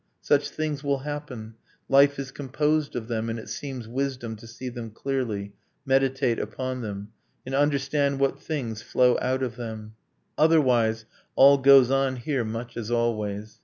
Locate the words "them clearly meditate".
4.67-6.39